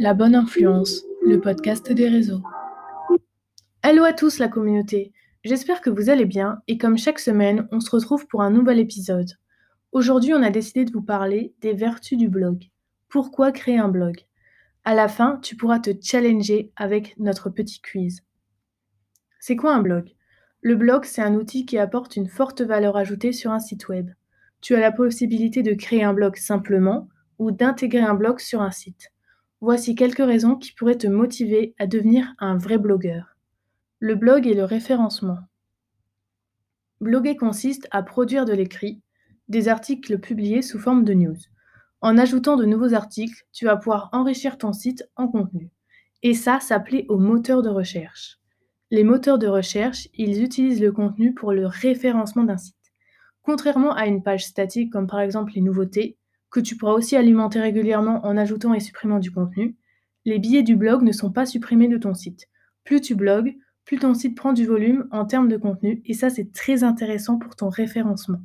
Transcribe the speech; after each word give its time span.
La 0.00 0.14
bonne 0.14 0.34
influence, 0.34 1.04
le 1.22 1.42
podcast 1.42 1.92
des 1.92 2.08
réseaux. 2.08 2.40
Hello 3.82 4.02
à 4.02 4.14
tous 4.14 4.38
la 4.38 4.48
communauté, 4.48 5.12
j'espère 5.44 5.82
que 5.82 5.90
vous 5.90 6.08
allez 6.08 6.24
bien 6.24 6.62
et 6.68 6.78
comme 6.78 6.96
chaque 6.96 7.18
semaine, 7.18 7.68
on 7.70 7.80
se 7.80 7.90
retrouve 7.90 8.26
pour 8.26 8.40
un 8.40 8.48
nouvel 8.48 8.78
épisode. 8.78 9.28
Aujourd'hui, 9.92 10.32
on 10.32 10.42
a 10.42 10.48
décidé 10.48 10.86
de 10.86 10.92
vous 10.92 11.02
parler 11.02 11.52
des 11.60 11.74
vertus 11.74 12.16
du 12.16 12.30
blog. 12.30 12.70
Pourquoi 13.10 13.52
créer 13.52 13.76
un 13.76 13.88
blog? 13.88 14.24
À 14.84 14.94
la 14.94 15.06
fin, 15.06 15.38
tu 15.42 15.54
pourras 15.54 15.80
te 15.80 15.90
challenger 16.00 16.72
avec 16.76 17.14
notre 17.18 17.50
petit 17.50 17.82
quiz. 17.82 18.22
C'est 19.38 19.56
quoi 19.56 19.74
un 19.74 19.82
blog? 19.82 20.14
Le 20.62 20.76
blog, 20.76 21.04
c'est 21.04 21.20
un 21.20 21.34
outil 21.34 21.66
qui 21.66 21.76
apporte 21.76 22.16
une 22.16 22.28
forte 22.28 22.62
valeur 22.62 22.96
ajoutée 22.96 23.32
sur 23.32 23.52
un 23.52 23.60
site 23.60 23.88
web. 23.88 24.08
Tu 24.62 24.74
as 24.74 24.80
la 24.80 24.92
possibilité 24.92 25.62
de 25.62 25.74
créer 25.74 26.04
un 26.04 26.14
blog 26.14 26.36
simplement 26.36 27.10
ou 27.38 27.50
d'intégrer 27.50 28.00
un 28.00 28.14
blog 28.14 28.38
sur 28.38 28.62
un 28.62 28.70
site. 28.70 29.12
Voici 29.62 29.94
quelques 29.94 30.24
raisons 30.24 30.56
qui 30.56 30.72
pourraient 30.72 30.96
te 30.96 31.06
motiver 31.06 31.74
à 31.78 31.86
devenir 31.86 32.34
un 32.38 32.56
vrai 32.56 32.78
blogueur. 32.78 33.36
Le 33.98 34.14
blog 34.14 34.46
et 34.46 34.54
le 34.54 34.64
référencement. 34.64 35.38
Bloguer 37.02 37.36
consiste 37.36 37.86
à 37.90 38.02
produire 38.02 38.46
de 38.46 38.54
l'écrit, 38.54 39.02
des 39.48 39.68
articles 39.68 40.18
publiés 40.18 40.62
sous 40.62 40.78
forme 40.78 41.04
de 41.04 41.12
news. 41.12 41.36
En 42.00 42.16
ajoutant 42.16 42.56
de 42.56 42.64
nouveaux 42.64 42.94
articles, 42.94 43.44
tu 43.52 43.66
vas 43.66 43.76
pouvoir 43.76 44.08
enrichir 44.12 44.56
ton 44.56 44.72
site 44.72 45.06
en 45.16 45.28
contenu. 45.28 45.70
Et 46.22 46.32
ça, 46.32 46.58
plaît 46.80 47.04
aux 47.10 47.18
moteurs 47.18 47.60
de 47.60 47.68
recherche. 47.68 48.38
Les 48.90 49.04
moteurs 49.04 49.38
de 49.38 49.46
recherche, 49.46 50.08
ils 50.14 50.42
utilisent 50.42 50.80
le 50.80 50.92
contenu 50.92 51.34
pour 51.34 51.52
le 51.52 51.66
référencement 51.66 52.44
d'un 52.44 52.56
site. 52.56 52.76
Contrairement 53.42 53.94
à 53.94 54.06
une 54.06 54.22
page 54.22 54.46
statique 54.46 54.90
comme 54.90 55.06
par 55.06 55.20
exemple 55.20 55.52
les 55.54 55.60
nouveautés, 55.60 56.16
que 56.50 56.60
tu 56.60 56.76
pourras 56.76 56.92
aussi 56.92 57.16
alimenter 57.16 57.60
régulièrement 57.60 58.24
en 58.24 58.36
ajoutant 58.36 58.74
et 58.74 58.80
supprimant 58.80 59.18
du 59.18 59.30
contenu, 59.30 59.76
les 60.24 60.38
billets 60.38 60.62
du 60.62 60.76
blog 60.76 61.02
ne 61.02 61.12
sont 61.12 61.30
pas 61.30 61.46
supprimés 61.46 61.88
de 61.88 61.98
ton 61.98 62.14
site. 62.14 62.48
Plus 62.84 63.00
tu 63.00 63.14
blogues, 63.14 63.56
plus 63.84 63.98
ton 63.98 64.14
site 64.14 64.36
prend 64.36 64.52
du 64.52 64.66
volume 64.66 65.08
en 65.10 65.24
termes 65.24 65.48
de 65.48 65.56
contenu 65.56 66.02
et 66.04 66.14
ça 66.14 66.30
c'est 66.30 66.52
très 66.52 66.84
intéressant 66.84 67.38
pour 67.38 67.56
ton 67.56 67.68
référencement. 67.68 68.40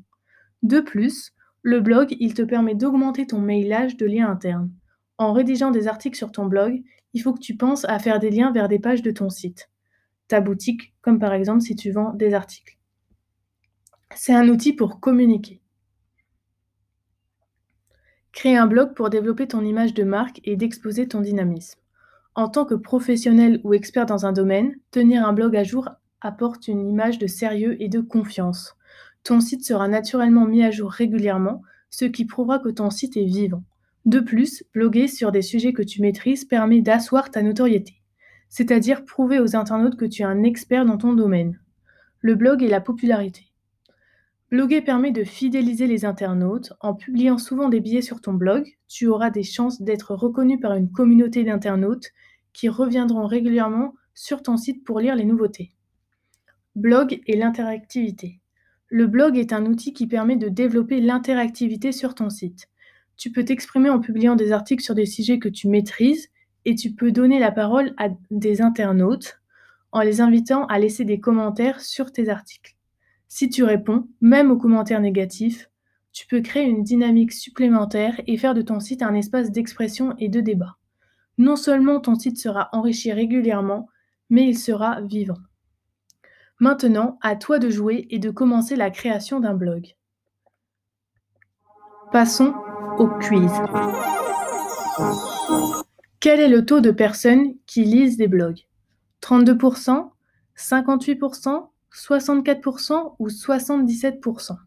De 0.64 0.80
plus, 0.80 1.34
le 1.62 1.80
blog, 1.80 2.16
il 2.20 2.34
te 2.34 2.44
permet 2.44 2.76
d'augmenter 2.76 3.28
ton 3.28 3.40
mailage 3.40 3.98
de 3.98 4.06
liens 4.06 4.30
internes. 4.30 4.72
En 5.18 5.34
rédigeant 5.34 5.72
des 5.72 5.88
articles 5.88 6.18
sur 6.18 6.32
ton 6.32 6.46
blog, 6.46 6.84
il 7.14 7.22
faut 7.22 7.34
que 7.34 7.40
tu 7.40 7.56
penses 7.56 7.86
à 7.86 7.98
faire 8.00 8.20
des 8.20 8.30
liens 8.30 8.52
vers 8.52 8.68
des 8.68 8.80
pages 8.80 9.02
de 9.02 9.12
ton 9.12 9.30
site, 9.30 9.70
ta 10.28 10.42
boutique, 10.42 10.94
comme 11.02 11.20
par 11.20 11.34
exemple 11.34 11.62
si 11.62 11.76
tu 11.76 11.92
vends 11.92 12.14
des 12.14 12.34
articles. 12.34 12.78
C'est 14.16 14.34
un 14.34 14.48
outil 14.50 14.74
pour 14.74 15.00
communiquer. 15.00 15.62
Créer 18.36 18.58
un 18.58 18.68
blog 18.68 18.94
pour 18.96 19.10
développer 19.10 19.48
ton 19.48 19.64
image 19.64 19.94
de 19.94 20.04
marque 20.04 20.42
et 20.44 20.58
d'exposer 20.58 21.08
ton 21.08 21.22
dynamisme. 21.22 21.80
En 22.36 22.50
tant 22.50 22.66
que 22.66 22.76
professionnel 22.76 23.62
ou 23.64 23.74
expert 23.74 24.06
dans 24.06 24.26
un 24.26 24.34
domaine, 24.34 24.76
tenir 24.92 25.26
un 25.26 25.32
blog 25.32 25.56
à 25.56 25.64
jour 25.64 25.90
apporte 26.20 26.68
une 26.68 26.86
image 26.86 27.18
de 27.18 27.28
sérieux 27.28 27.82
et 27.82 27.88
de 27.88 28.02
confiance. 28.02 28.76
Ton 29.24 29.40
site 29.40 29.64
sera 29.64 29.88
naturellement 29.88 30.46
mis 30.46 30.66
à 30.66 30.70
jour 30.70 30.92
régulièrement, 30.92 31.62
ce 31.90 32.04
qui 32.04 32.26
prouvera 32.26 32.60
que 32.60 32.68
ton 32.68 32.90
site 32.90 33.16
est 33.16 33.24
vivant. 33.24 33.64
De 34.04 34.20
plus, 34.20 34.66
bloguer 34.74 35.08
sur 35.08 35.32
des 35.32 35.42
sujets 35.42 35.72
que 35.72 35.82
tu 35.82 36.02
maîtrises 36.02 36.44
permet 36.44 36.82
d'asseoir 36.82 37.32
ta 37.32 37.42
notoriété, 37.42 38.02
c'est-à-dire 38.50 39.06
prouver 39.06 39.40
aux 39.40 39.56
internautes 39.56 39.96
que 39.96 40.04
tu 40.04 40.24
es 40.24 40.26
un 40.26 40.44
expert 40.44 40.86
dans 40.86 40.98
ton 40.98 41.14
domaine. 41.14 41.58
Le 42.20 42.36
blog 42.36 42.62
et 42.64 42.68
la 42.68 42.82
popularité. 42.82 43.46
Bloguer 44.56 44.80
permet 44.80 45.12
de 45.12 45.26
fidéliser 45.26 45.86
les 45.86 46.06
internautes. 46.06 46.72
En 46.80 46.94
publiant 46.94 47.38
souvent 47.38 47.68
des 47.68 47.82
billets 47.82 48.02
sur 48.02 48.22
ton 48.22 48.32
blog, 48.32 48.78
tu 48.88 49.06
auras 49.08 49.30
des 49.30 49.44
chances 49.44 49.82
d'être 49.82 50.16
reconnu 50.16 50.62
par 50.62 50.76
une 50.76 50.90
communauté 50.90 51.44
d'internautes 51.44 52.14
qui 52.54 52.70
reviendront 52.70 53.28
régulièrement 53.28 53.96
sur 54.14 54.42
ton 54.42 54.56
site 54.56 54.86
pour 54.86 55.02
lire 55.02 55.18
les 55.18 55.26
nouveautés. 55.26 55.74
Blog 56.74 57.20
et 57.28 57.36
l'interactivité. 57.36 58.40
Le 58.88 59.08
blog 59.08 59.38
est 59.38 59.52
un 59.52 59.66
outil 59.66 59.92
qui 59.92 60.08
permet 60.08 60.38
de 60.38 60.48
développer 60.48 61.02
l'interactivité 61.02 61.92
sur 61.92 62.16
ton 62.16 62.30
site. 62.30 62.70
Tu 63.18 63.34
peux 63.34 63.44
t'exprimer 63.44 63.90
en 63.90 64.00
publiant 64.00 64.38
des 64.38 64.54
articles 64.54 64.86
sur 64.86 64.96
des 64.96 65.06
sujets 65.06 65.38
que 65.38 65.50
tu 65.50 65.68
maîtrises 65.68 66.30
et 66.64 66.76
tu 66.76 66.94
peux 66.94 67.12
donner 67.12 67.40
la 67.40 67.52
parole 67.52 67.94
à 67.98 68.08
des 68.32 68.62
internautes 68.62 69.42
en 69.92 70.00
les 70.00 70.22
invitant 70.22 70.66
à 70.68 70.80
laisser 70.80 71.04
des 71.04 71.20
commentaires 71.20 71.82
sur 71.82 72.14
tes 72.14 72.30
articles. 72.30 72.75
Si 73.36 73.50
tu 73.50 73.66
réponds, 73.66 74.08
même 74.22 74.50
aux 74.50 74.56
commentaires 74.56 75.02
négatifs, 75.02 75.70
tu 76.14 76.26
peux 76.26 76.40
créer 76.40 76.64
une 76.64 76.84
dynamique 76.84 77.34
supplémentaire 77.34 78.22
et 78.28 78.38
faire 78.38 78.54
de 78.54 78.62
ton 78.62 78.80
site 78.80 79.02
un 79.02 79.14
espace 79.14 79.52
d'expression 79.52 80.16
et 80.20 80.30
de 80.30 80.40
débat. 80.40 80.78
Non 81.38 81.58
seulement 81.58 82.00
ton 82.00 82.16
site 82.16 82.38
sera 82.38 82.70
enrichi 82.72 83.12
régulièrement, 83.12 83.90
mais 84.30 84.48
il 84.48 84.58
sera 84.58 85.02
vivant. 85.02 85.36
Maintenant, 86.62 87.20
à 87.22 87.36
toi 87.36 87.60
de 87.60 87.70
jouer 87.70 88.08
et 88.10 88.20
de 88.20 88.30
commencer 88.30 88.78
la 88.78 88.90
création 88.90 89.42
d'un 89.42 89.54
blog. 89.54 89.98
Passons 92.14 92.54
au 93.00 93.10
quiz. 93.20 93.52
Quel 96.22 96.40
est 96.40 96.48
le 96.48 96.66
taux 96.66 96.80
de 96.80 96.92
personnes 96.92 97.54
qui 97.66 97.84
lisent 97.84 98.16
des 98.16 98.30
blogs? 98.30 98.66
32%, 99.22 100.10
58%, 100.56 101.68
64% 101.96 103.16
ou 103.20 103.30
77%« 103.30 104.58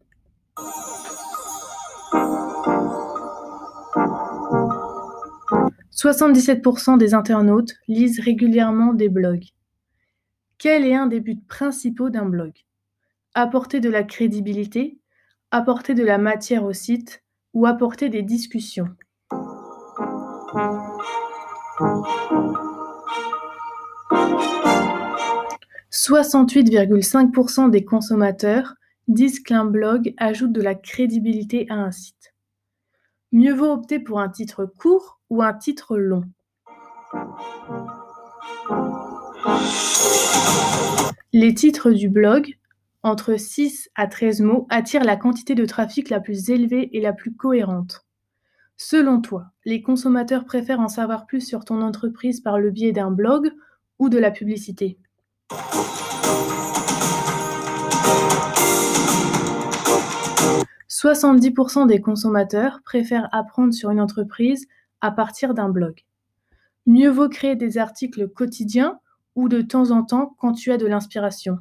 77% 5.92 6.96
des 6.96 7.12
internautes 7.12 7.74
lisent 7.88 8.20
régulièrement 8.20 8.94
des 8.94 9.08
blogs. 9.08 9.46
Quel 10.56 10.86
est 10.86 10.94
un 10.94 11.06
des 11.06 11.20
buts 11.20 11.42
principaux 11.48 12.08
d'un 12.08 12.24
blog? 12.24 12.52
Apporter 13.34 13.80
de 13.80 13.90
la 13.90 14.04
crédibilité, 14.04 14.98
apporter 15.50 15.94
de 15.94 16.04
la 16.04 16.18
matière 16.18 16.64
au 16.64 16.72
site 16.72 17.24
ou 17.52 17.66
apporter 17.66 18.08
des 18.08 18.22
discussions? 18.22 18.88
68,5% 25.98 27.70
des 27.70 27.84
consommateurs 27.84 28.74
disent 29.08 29.40
qu'un 29.40 29.64
blog 29.64 30.14
ajoute 30.16 30.52
de 30.52 30.62
la 30.62 30.76
crédibilité 30.76 31.66
à 31.70 31.74
un 31.74 31.90
site. 31.90 32.34
Mieux 33.32 33.52
vaut 33.52 33.72
opter 33.72 33.98
pour 33.98 34.20
un 34.20 34.28
titre 34.28 34.64
court 34.64 35.18
ou 35.28 35.42
un 35.42 35.52
titre 35.52 35.98
long. 35.98 36.22
Les 41.32 41.52
titres 41.52 41.90
du 41.90 42.08
blog, 42.08 42.56
entre 43.02 43.34
6 43.36 43.90
à 43.96 44.06
13 44.06 44.42
mots, 44.42 44.68
attirent 44.70 45.04
la 45.04 45.16
quantité 45.16 45.56
de 45.56 45.66
trafic 45.66 46.10
la 46.10 46.20
plus 46.20 46.48
élevée 46.48 46.96
et 46.96 47.00
la 47.00 47.12
plus 47.12 47.34
cohérente. 47.34 48.06
Selon 48.76 49.20
toi, 49.20 49.46
les 49.64 49.82
consommateurs 49.82 50.44
préfèrent 50.44 50.78
en 50.78 50.88
savoir 50.88 51.26
plus 51.26 51.40
sur 51.40 51.64
ton 51.64 51.82
entreprise 51.82 52.40
par 52.40 52.60
le 52.60 52.70
biais 52.70 52.92
d'un 52.92 53.10
blog 53.10 53.50
ou 53.98 54.08
de 54.08 54.18
la 54.18 54.30
publicité? 54.30 54.96
70% 61.00 61.86
des 61.86 62.00
consommateurs 62.00 62.80
préfèrent 62.84 63.28
apprendre 63.30 63.72
sur 63.72 63.90
une 63.90 64.00
entreprise 64.00 64.66
à 65.00 65.12
partir 65.12 65.54
d'un 65.54 65.68
blog. 65.68 66.04
Mieux 66.86 67.08
vaut 67.08 67.28
créer 67.28 67.54
des 67.54 67.78
articles 67.78 68.28
quotidiens 68.28 68.98
ou 69.36 69.48
de 69.48 69.62
temps 69.62 69.92
en 69.92 70.02
temps 70.02 70.34
quand 70.40 70.54
tu 70.54 70.72
as 70.72 70.76
de 70.76 70.86
l'inspiration. 70.86 71.58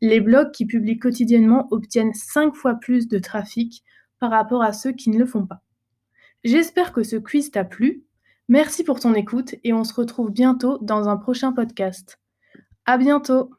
Les 0.00 0.20
blogs 0.20 0.50
qui 0.50 0.66
publient 0.66 0.98
quotidiennement 0.98 1.68
obtiennent 1.70 2.14
5 2.14 2.56
fois 2.56 2.74
plus 2.74 3.06
de 3.06 3.20
trafic 3.20 3.84
par 4.18 4.32
rapport 4.32 4.64
à 4.64 4.72
ceux 4.72 4.90
qui 4.90 5.08
ne 5.10 5.18
le 5.18 5.26
font 5.26 5.46
pas. 5.46 5.62
J'espère 6.42 6.92
que 6.92 7.04
ce 7.04 7.14
quiz 7.14 7.52
t'a 7.52 7.64
plu 7.64 8.02
Merci 8.48 8.82
pour 8.82 8.98
ton 8.98 9.14
écoute 9.14 9.54
et 9.62 9.72
on 9.72 9.84
se 9.84 9.94
retrouve 9.94 10.32
bientôt 10.32 10.78
dans 10.78 11.08
un 11.08 11.16
prochain 11.16 11.52
podcast. 11.52 12.18
À 12.84 12.98
bientôt! 12.98 13.52